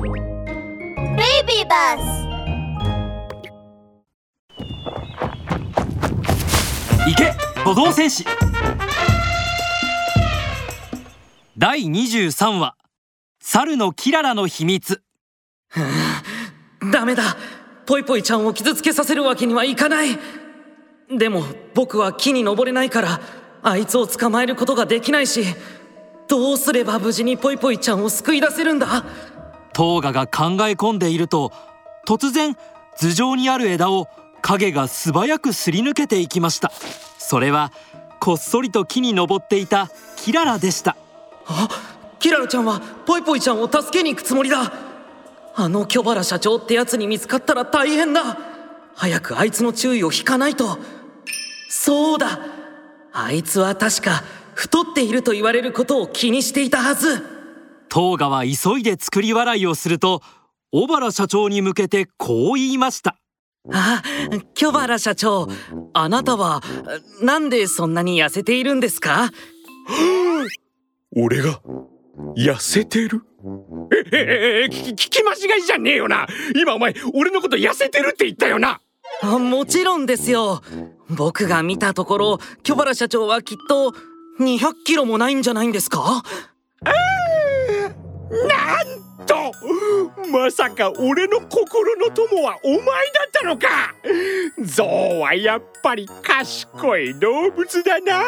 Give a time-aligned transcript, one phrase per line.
[0.00, 0.12] ベイ
[1.44, 2.02] ビーバス
[7.08, 8.24] 行け歩道戦士。
[11.56, 12.76] 第23話。
[13.40, 15.02] 猿のキララの秘密。
[16.92, 17.36] ダメだ。
[17.84, 20.10] ポイポイちゃんを傷つけさせるわけにはいかない。
[21.10, 21.42] でも
[21.74, 23.20] 僕は木に登れないから
[23.62, 25.42] あいつを捕まえることができないし
[26.28, 29.04] どうすれば無事にポイポイちゃんを救い出せるんだ？
[29.78, 31.52] トーガが考え込んでいると
[32.04, 32.56] 突然
[32.96, 34.08] 頭上にある枝を
[34.42, 36.72] 影が素早くすり抜けていきました。
[37.16, 37.70] それは
[38.18, 40.96] こっそりと木に登っていたキララでした。
[41.46, 41.68] あ
[42.18, 44.72] キララちゃんはポイポイちゃんを助けに行くつもりだ。
[45.54, 48.36] あの巨原社長ってやつに見つかったら大変だ。
[48.96, 50.76] 早くあいつの注意を引かないと。
[51.68, 52.40] そうだ。
[53.12, 54.24] あいつは確か
[54.54, 57.37] 太っていると言われることを気にしていたはず。
[57.88, 60.22] トーガは急いで作り笑いをすると
[60.72, 63.16] 小原社長に向けてこう言いました。
[63.72, 64.02] あ
[64.54, 65.48] 巨原社長
[65.92, 66.62] あなたは
[67.22, 69.30] なんでそんなに痩せているんですか？
[71.16, 71.60] 俺が
[72.36, 73.22] 痩せてる？
[74.12, 76.26] えええ聞き間違いじゃねえよな。
[76.54, 78.80] 今お前俺のこと痩せてるって言ったよな。
[79.22, 80.62] あもちろんですよ。
[81.10, 83.94] 僕が見たところ巨原社長はきっと
[84.40, 86.22] 200キロもないんじゃないんですか？
[88.30, 89.52] なんと
[90.30, 92.84] まさか俺の心の友はお前だ
[93.26, 93.94] ったのか。
[94.60, 98.22] ゾウはやっぱり賢い動物だな。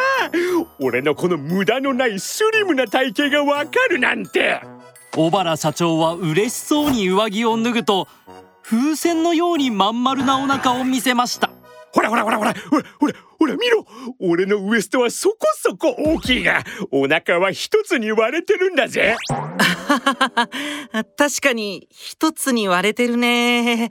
[0.78, 4.61] 俺のこの無駄のないスリムな体型がわかるなんて。
[5.12, 8.06] 小原社長は嬉しそうに上着を脱ぐと
[8.62, 11.51] 風船のようにまん丸なお腹を見せました。
[11.92, 13.86] ほらほらほらほらほらほらほら見ろ。
[14.20, 19.16] 俺のウエストはそこそこ大きいがお腹は一つに割れてるんだぜ。
[21.16, 23.91] 確かに一つに割れてるね。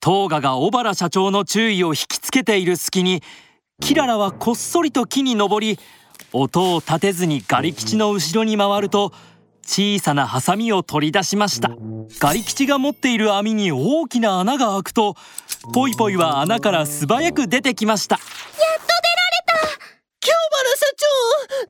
[0.00, 3.22] トーガが小原社長の注意を引きつけている隙に
[3.80, 5.78] キララはこっそりと木に登り
[6.32, 9.12] 音を立てずにガリ吉の後ろに回ると
[9.66, 11.70] 小さなハサミを取り出しました。
[12.20, 15.16] ガリ吉が持っている網に大きな穴が開くと
[15.74, 18.14] ポイポイは穴から素早く出てきました。
[18.14, 19.54] やっと出られた。
[20.20, 21.06] 京原社長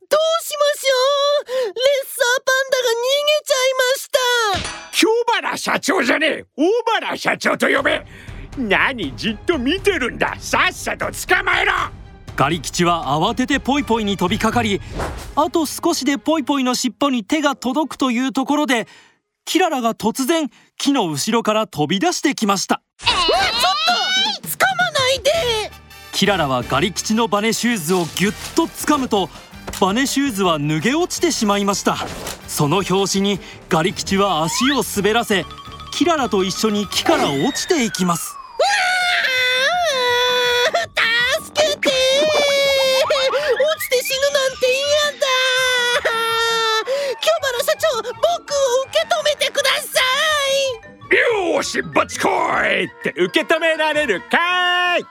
[0.08, 0.94] どうしましょ
[1.42, 1.66] う。
[1.66, 1.74] レッ
[2.06, 4.18] サーパンダが逃げちゃいました。
[4.92, 5.08] 京
[5.42, 6.44] 原社長じゃねえ。
[6.56, 8.04] 大原社長と呼べ。
[8.58, 10.36] 何じっと見てるんだ。
[10.38, 11.72] さっさと捕まえろ
[12.36, 14.80] ガリ吉は慌ててポイポイに飛びかかり
[15.34, 18.86] あと少しでポイポイの尻尾に手が届くというところで
[19.44, 22.82] キララが突然木の後ろから飛び出してきました。
[22.98, 25.30] ちょっと掴まないで。
[26.12, 29.30] キララはガリ吉のバネシューズをギュッと掴むと
[29.80, 31.97] バネシューズは脱げ落ちてしまいました。
[32.48, 35.44] その拍子にガリ吉は足を滑らせ
[35.92, 38.35] キララと一緒に木から落ちていきます
[51.66, 55.03] しバッチコイって受け止められるかい？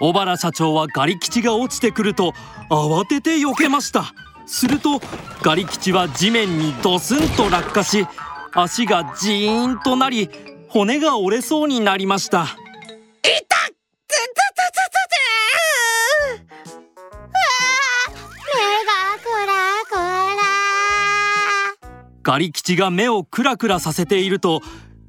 [0.00, 2.32] 小原社長はガリ吉が落ちてくると
[2.70, 4.14] 慌てて避けました。
[4.46, 5.00] すると
[5.42, 8.06] ガリ吉は地面にドスンと落下し
[8.52, 10.30] 足がジーンとなり
[10.68, 12.44] 骨が折れそうになりました。
[12.44, 12.54] 痛っ
[14.08, 14.80] つつつ
[16.38, 16.48] つ
[18.54, 18.90] 目が
[19.22, 19.52] クラ
[19.84, 19.94] ク
[20.36, 20.44] ラ
[22.22, 24.62] ガリ吉が目をクラクラさせていると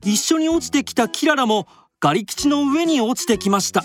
[0.04, 1.68] 一緒に落ちてきたキララも
[2.00, 3.84] ガリ吉の上に落ちてきました。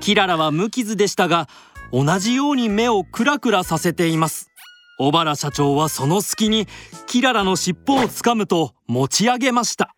[0.00, 1.48] キララは無傷でしたが
[1.92, 4.50] 同じように目をクラクラさせています。
[4.98, 6.66] 小原社長はその隙に
[7.06, 9.94] キララの尻尾をつかむと持ち上げました。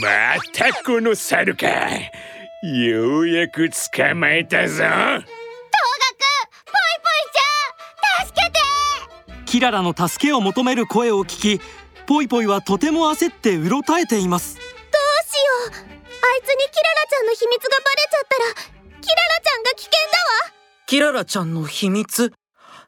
[0.00, 0.08] ま
[0.52, 1.66] たこの猿か。
[2.62, 4.74] ようやく捕まえたぞ。
[4.74, 5.24] 東学ポイ
[7.02, 9.42] ポイちゃん助けて。
[9.46, 11.60] キララの助けを求める声を聞き
[12.06, 14.58] ポイポイはとても焦ってうろたえています
[16.48, 20.54] にキララちゃんの秘密がバレちゃったらキララちゃんが危険だわ。
[20.86, 22.32] キララちゃんの秘密？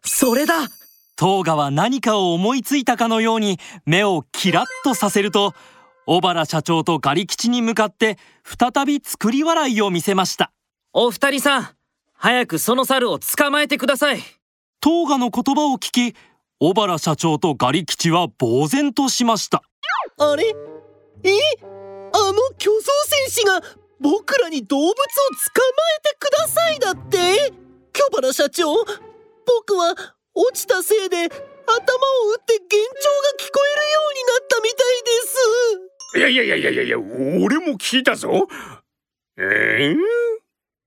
[0.03, 0.69] それだ！
[1.17, 5.55] トーガは何かを思いついたかのように目をキラッとさせると
[6.07, 10.53] 小原社長とガリ吉に向かって再び作り笑いを見せました。
[10.93, 11.69] お二人さん
[12.13, 14.21] 早くその猿を捕まえてください。
[14.81, 16.15] トーガの言葉を聞き
[16.59, 19.63] 小原社長とガリ吉は呆然としました。
[20.19, 20.55] あれ？
[21.23, 21.31] え？
[22.65, 23.61] 巨像戦士が
[24.01, 25.03] 僕らに動物を捕ま
[25.99, 27.53] えてくださいだって。
[27.93, 29.95] 巨原社長僕は
[30.33, 36.19] 落ちたせいで頭を打って幻聴が聞こえるようになったみたいです。
[36.19, 38.49] いやいやいやいやいや俺も聞いたぞ。
[39.37, 39.95] え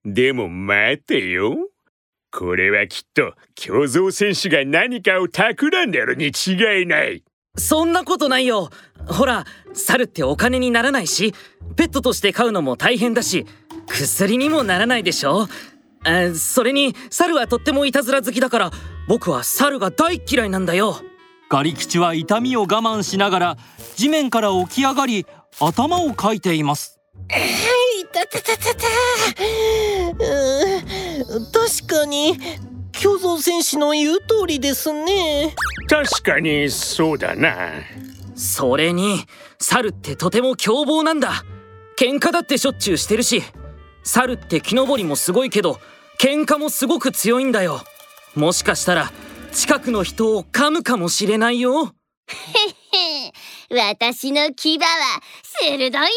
[0.04, 1.58] ー、でも待てよ。
[2.32, 7.24] これはきっと巨像戦士が何かを企んでるに違いない。
[7.58, 8.70] そんなことないよ。
[9.08, 11.34] ほら猿ってお金にならないし
[11.76, 13.46] ペットとして飼うのも大変だし
[13.88, 15.48] 薬にもならないでしょ。
[16.04, 18.72] あそれに猿はとってもいたずら好きだから
[19.08, 21.02] 僕は猿が大嫌いなんだよ。
[21.50, 23.58] ガリ吉は痛みを我慢しながら
[23.96, 25.26] 地面から起き上がり
[25.60, 27.00] 頭をかいています。
[27.30, 28.88] いたたたたた
[31.54, 32.38] 確かに
[32.92, 35.54] 巨像戦士の言う通りですね
[35.90, 37.56] 確かにそうだな。
[38.36, 39.26] それに
[39.60, 41.44] 猿ってとても凶暴なんだ。
[41.98, 43.42] 喧嘩だってしょっちゅうしてるし。
[44.04, 45.80] 猿って木登りもすごいけど
[46.20, 47.82] 喧嘩もすごく強いんだよ。
[48.36, 49.12] もしかしたら
[49.52, 51.94] 近くの人を噛むかもしれないよ。
[53.70, 54.86] 私の牙は
[55.62, 56.10] 鋭いよ。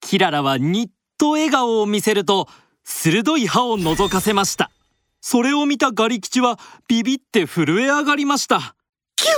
[0.00, 0.88] キララはにっ
[1.18, 2.48] と笑顔を見せると
[2.84, 4.70] 鋭い歯を覗かせました
[5.20, 8.74] それを見たガリ吉はビビって震え上がりました。
[9.16, 9.28] キュ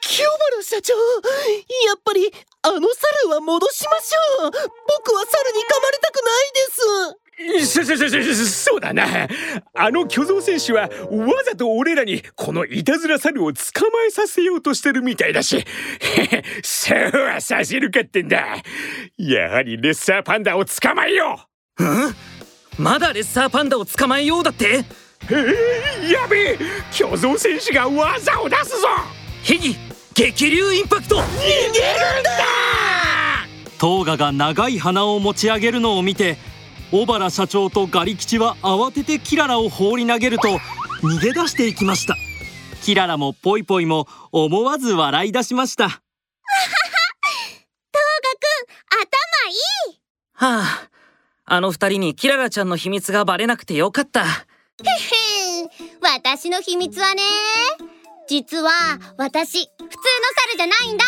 [0.00, 2.32] 清原社長やっぱり
[2.62, 2.88] あの
[3.24, 4.50] 猿は戻しましょう。
[4.50, 7.80] 僕は猿に噛まれたくないです。
[7.82, 9.06] そそそそそうだな
[9.74, 15.64] あの巨像戦士はわざと俺らにこのいたずら猿を捕まえさせようとしてるみたいだし
[16.62, 18.56] そうはさせるかってんだ
[19.16, 21.40] やはりレッサーパンダを捕まえよ
[21.78, 22.14] うん
[22.78, 24.78] まだレッサーパンダを捕まえようだって？
[24.78, 24.84] う
[25.30, 26.58] えーやべえ。
[26.92, 28.88] 巨像戦士が技を出すぞ。
[29.42, 29.76] ヒギ
[30.14, 31.16] 激流インパクト。
[31.16, 32.30] 逃げるんだ！
[33.78, 36.36] トーガが長い鼻を持ち上げるのを見て
[36.90, 40.58] 小原社長とガリ吉は慌ててキララを放り投げると
[41.02, 42.16] 逃げ出していきました。
[42.82, 45.88] キララもポイポイも思わず笑い出しました。
[45.88, 46.00] トーガ
[48.38, 49.10] くん頭
[49.48, 49.52] い
[49.92, 50.00] い！
[50.32, 50.89] はあ
[51.52, 54.20] あの二人にキララちゃんの秘密がバレなくてよかった。
[54.20, 54.26] へへ
[55.62, 55.68] ん
[56.00, 57.22] 私の秘密はね。
[58.28, 58.70] 実は
[59.16, 61.04] 私普通の猿じゃないんだ。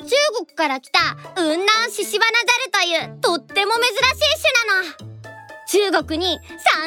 [0.00, 2.26] 中国から来た雲南獅子花
[2.72, 6.02] 猿というとっても珍しい種なの。
[6.02, 6.36] 中国に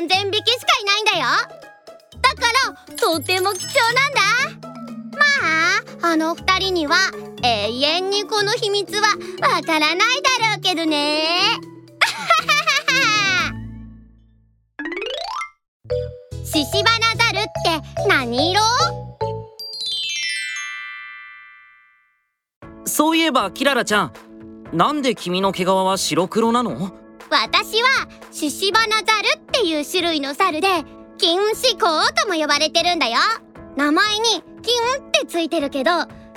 [0.02, 1.28] 3000匹しかいないんだよ。
[2.22, 4.22] だからとても貴重なんだ。
[6.02, 6.98] まああの二人には
[7.44, 9.08] 永遠にこの秘密は
[9.40, 9.98] わからない
[10.42, 11.72] だろうけどね。
[16.54, 18.62] 獅子花ザルって何色？
[22.86, 24.14] そういえばキララちゃん。
[24.72, 26.92] なんで君の毛皮は白黒なの？
[27.32, 30.68] 私は獅子花ザルっていう種類の猿で
[31.18, 31.88] 金糸甲
[32.22, 33.18] とも呼ばれてるんだよ。
[33.76, 35.90] 名前に金ってついてるけど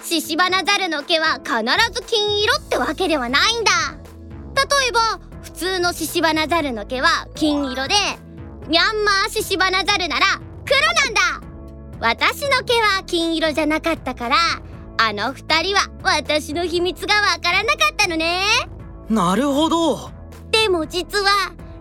[0.03, 1.61] 獅子花ザルの毛は必
[1.93, 3.71] ず金色ってわけではないんだ。
[4.55, 7.95] 例えば普通の獅子花ザルの毛は金色で
[8.69, 10.27] ミャンマー獅子花ザルなら
[10.65, 11.47] 黒なんだ。
[12.01, 14.37] 私の毛は金色じゃなかったから
[14.99, 18.43] あの二人は私の秘密がわからなかったのね。
[19.09, 20.11] なるほど。
[20.51, 21.31] でも実は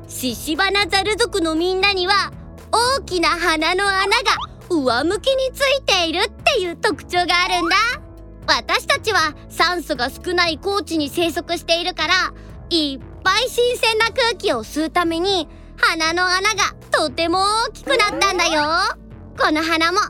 [0.08, 2.32] 獅子花ザル族のみんなには
[2.72, 4.06] 大きな鼻の穴が
[4.70, 7.76] 上向きについているっていう特徴があるんだ。
[8.48, 12.14] 私たちは酸素が少ない高地に生息しているから
[12.70, 17.40] いっぱい新鮮な空気を吸うために鼻の穴がとても
[17.70, 18.62] 大きくなったんだよ。
[19.38, 20.08] この鼻もと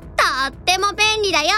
[0.48, 1.50] っても便利だよ。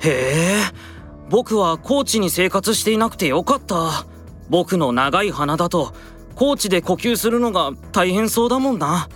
[0.00, 0.90] へえ。
[1.28, 4.04] 僕は高知に生活していなくてよかった。
[4.48, 5.94] 僕の長い鼻だと
[6.34, 9.08] 高知で呼吸するのが大変そうだもんな。